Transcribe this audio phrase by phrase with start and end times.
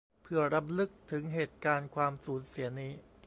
[0.23, 2.93] เพื่อรำลึกถึงเหตุการณ์ความศูนย์เสียนี้